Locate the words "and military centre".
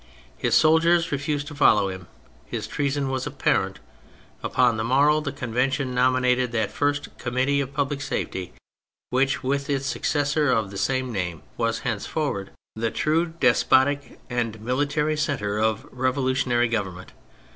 14.27-15.59